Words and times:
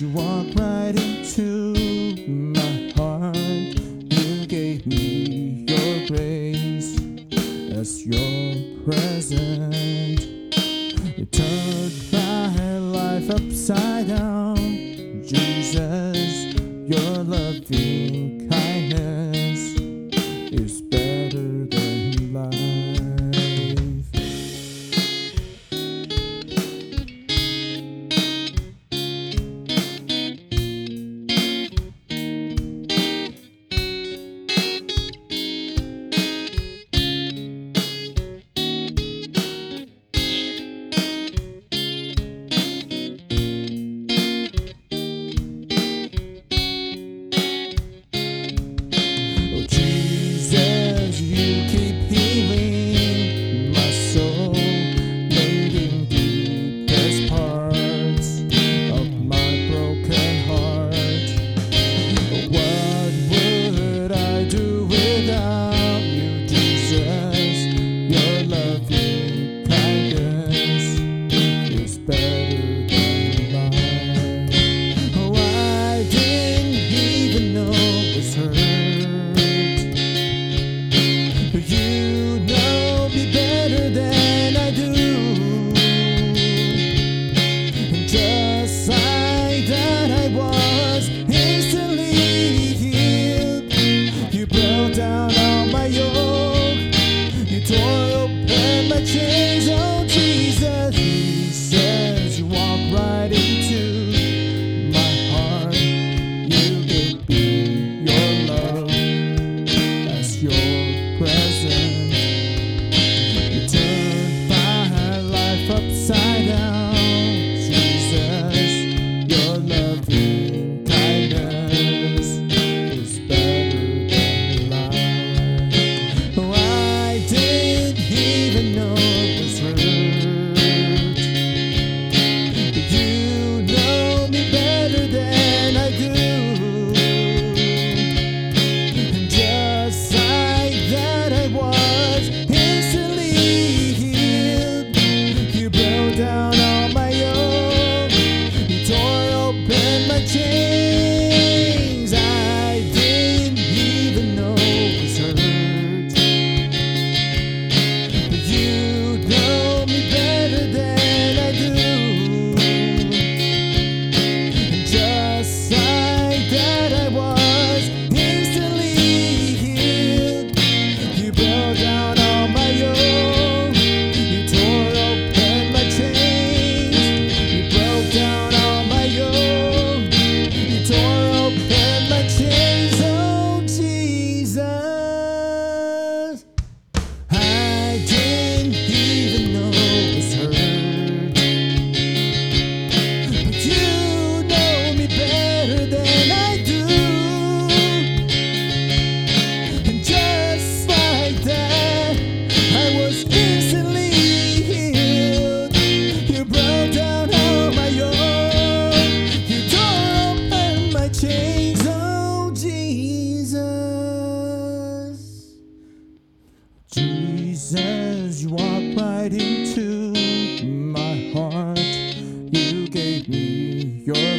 You 0.00 0.10
walked 0.10 0.56
right 0.60 0.94
into 0.94 1.74
my 2.28 2.92
heart. 2.94 3.36
You 3.36 4.46
gave 4.46 4.86
me 4.86 5.64
your 5.66 6.06
grace 6.06 6.96
as 7.72 8.06
your 8.06 8.84
present. 8.84 10.20
You 11.18 11.24
turned 11.26 12.12
my 12.12 12.78
life 12.78 13.28
upside 13.28 14.06
down. 14.06 14.56
Jesus, 15.24 16.54
your 16.86 17.24
loving 17.24 18.47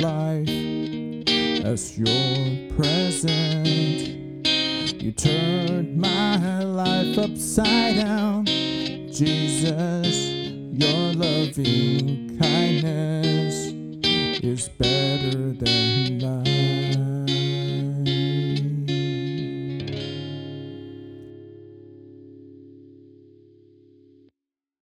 life 0.00 0.48
as 1.64 1.98
your 1.98 2.74
present. 2.76 4.46
You 5.02 5.12
turned 5.12 5.98
my 5.98 6.62
life 6.64 7.18
upside 7.18 7.96
down, 7.96 8.46
Jesus. 8.46 10.16
Your 10.72 11.12
loving 11.14 12.38
kindness 12.38 13.72
is 14.42 14.68
better 14.70 15.52
than 15.52 16.18
life. 16.20 16.49